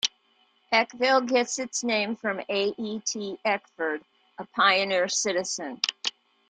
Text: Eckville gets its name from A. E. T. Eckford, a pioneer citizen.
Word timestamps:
Eckville 0.73 1.27
gets 1.27 1.59
its 1.59 1.83
name 1.83 2.15
from 2.15 2.39
A. 2.49 2.73
E. 2.75 2.99
T. 3.05 3.37
Eckford, 3.45 4.01
a 4.39 4.45
pioneer 4.47 5.07
citizen. 5.07 5.79